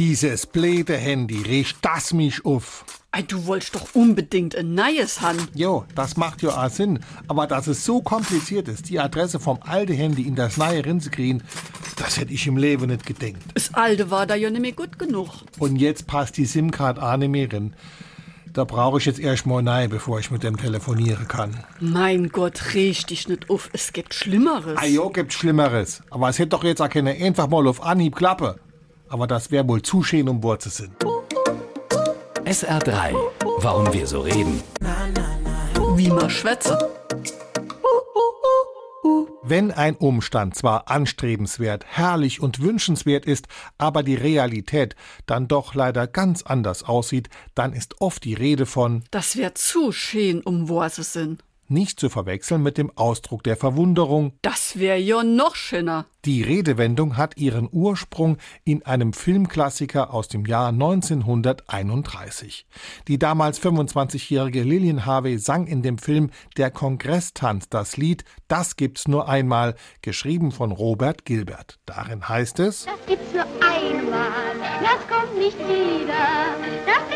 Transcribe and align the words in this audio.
Dieses 0.00 0.46
blöde 0.46 0.96
Handy 0.96 1.42
riecht 1.42 1.76
das 1.82 2.14
mich 2.14 2.46
auf. 2.46 2.86
Ei, 3.12 3.20
du 3.20 3.44
wolltest 3.44 3.74
doch 3.74 3.94
unbedingt 3.94 4.56
ein 4.56 4.74
neues 4.74 5.20
haben. 5.20 5.46
Jo, 5.52 5.84
das 5.94 6.16
macht 6.16 6.40
ja 6.40 6.56
auch 6.56 6.70
Sinn. 6.70 7.00
Aber 7.28 7.46
dass 7.46 7.66
es 7.66 7.84
so 7.84 8.00
kompliziert 8.00 8.66
ist, 8.68 8.88
die 8.88 8.98
Adresse 8.98 9.38
vom 9.38 9.58
alten 9.60 9.92
Handy 9.92 10.22
in 10.22 10.36
das 10.36 10.56
neue 10.56 10.86
reinzukriegen, 10.86 11.42
das 11.96 12.16
hätte 12.16 12.32
ich 12.32 12.46
im 12.46 12.56
Leben 12.56 12.86
nicht 12.86 13.04
gedenkt. 13.04 13.42
Das 13.52 13.74
alte 13.74 14.10
war 14.10 14.26
da 14.26 14.36
ja 14.36 14.48
nicht 14.48 14.62
mehr 14.62 14.72
gut 14.72 14.98
genug. 14.98 15.28
Und 15.58 15.76
jetzt 15.76 16.06
passt 16.06 16.38
die 16.38 16.46
SIM-Card 16.46 16.98
auch 16.98 17.18
nicht 17.18 17.28
mehr 17.28 17.52
rein. 17.52 17.74
Da 18.54 18.64
brauche 18.64 18.96
ich 18.96 19.04
jetzt 19.04 19.20
erst 19.20 19.44
mal 19.44 19.62
neu, 19.62 19.86
bevor 19.88 20.18
ich 20.18 20.30
mit 20.30 20.42
dem 20.42 20.56
telefonieren 20.56 21.28
kann. 21.28 21.62
Mein 21.78 22.30
Gott, 22.30 22.72
riech 22.72 23.04
dich 23.04 23.28
nicht 23.28 23.50
auf. 23.50 23.68
Es 23.74 23.92
gibt 23.92 24.14
Schlimmeres. 24.14 24.78
Ah 24.78 24.86
jo, 24.86 25.10
gibt's 25.10 25.34
Schlimmeres. 25.34 26.00
Aber 26.08 26.30
es 26.30 26.38
hätte 26.38 26.48
doch 26.48 26.64
jetzt 26.64 26.80
auch 26.80 26.88
keine 26.88 27.10
einfach 27.10 27.48
mal 27.48 27.68
auf 27.68 27.82
Anhieb 27.82 28.16
klappe. 28.16 28.58
Aber 29.10 29.26
das 29.26 29.50
wäre 29.50 29.68
wohl 29.68 29.82
zu 29.82 30.04
schön, 30.04 30.28
um 30.28 30.42
Worte 30.44 30.70
sind. 30.70 30.94
SR3. 32.44 33.12
Warum 33.58 33.92
wir 33.92 34.06
so 34.06 34.20
reden. 34.20 34.62
Wie 35.96 36.08
man 36.08 36.30
schwätze. 36.30 36.78
Wenn 39.42 39.72
ein 39.72 39.96
Umstand 39.96 40.54
zwar 40.54 40.88
anstrebenswert, 40.88 41.84
herrlich 41.88 42.40
und 42.40 42.60
wünschenswert 42.60 43.26
ist, 43.26 43.48
aber 43.78 44.04
die 44.04 44.14
Realität 44.14 44.94
dann 45.26 45.48
doch 45.48 45.74
leider 45.74 46.06
ganz 46.06 46.42
anders 46.42 46.84
aussieht, 46.84 47.28
dann 47.56 47.72
ist 47.72 48.00
oft 48.00 48.22
die 48.22 48.34
Rede 48.34 48.64
von 48.64 49.02
Das 49.10 49.36
wär 49.36 49.56
zu 49.56 49.90
schön, 49.90 50.40
um 50.40 50.68
Worte 50.68 51.02
sind. 51.02 51.42
Nicht 51.70 52.00
zu 52.00 52.08
verwechseln 52.10 52.62
mit 52.62 52.78
dem 52.78 52.90
Ausdruck 52.96 53.42
der 53.44 53.56
Verwunderung. 53.56 54.32
Das 54.42 54.78
wär 54.78 55.00
ja 55.00 55.22
noch 55.22 55.54
schöner. 55.54 56.06
Die 56.26 56.42
Redewendung 56.42 57.16
hat 57.16 57.38
ihren 57.38 57.68
Ursprung 57.72 58.36
in 58.64 58.84
einem 58.84 59.14
Filmklassiker 59.14 60.12
aus 60.12 60.28
dem 60.28 60.44
Jahr 60.44 60.68
1931. 60.68 62.66
Die 63.08 63.18
damals 63.18 63.58
25-jährige 63.62 64.62
Lillian 64.62 65.06
Harvey 65.06 65.38
sang 65.38 65.66
in 65.66 65.82
dem 65.82 65.96
Film 65.96 66.30
Der 66.58 66.70
Kongresstanz 66.70 67.70
das 67.70 67.96
Lied 67.96 68.24
Das 68.48 68.76
gibt's 68.76 69.08
nur 69.08 69.28
einmal, 69.28 69.76
geschrieben 70.02 70.52
von 70.52 70.72
Robert 70.72 71.24
Gilbert. 71.24 71.78
Darin 71.86 72.28
heißt 72.28 72.58
es 72.58 72.84
Das 72.84 73.06
gibt's 73.06 73.32
nur 73.32 73.46
einmal, 73.66 74.30
das 74.82 75.08
kommt 75.08 75.38
nicht 75.38 75.58
wieder. 75.58 76.56
Das 76.84 77.09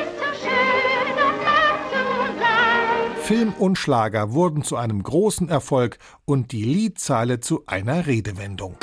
Film 3.24 3.54
und 3.58 3.78
Schlager 3.78 4.34
wurden 4.34 4.62
zu 4.62 4.76
einem 4.76 5.02
großen 5.02 5.48
Erfolg 5.48 5.96
und 6.26 6.52
die 6.52 6.62
Liedzeile 6.62 7.40
zu 7.40 7.62
einer 7.66 8.06
Redewendung. 8.06 8.76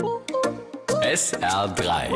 SR3. 0.88 2.08